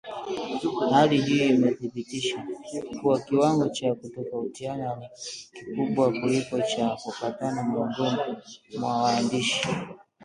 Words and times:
Hali 0.91 1.21
hii 1.21 1.45
imedhibitisha 1.47 2.45
kuwa 3.01 3.19
kiwango 3.19 3.69
cha 3.69 3.95
kutofautiana 3.95 4.95
ni 4.95 5.05
kikubwa 5.55 6.09
kuliko 6.11 6.61
cha 6.61 6.89
kupatana 7.05 7.63
miongoni 7.63 8.37
mwa 8.79 9.01
waandishi 9.01 9.67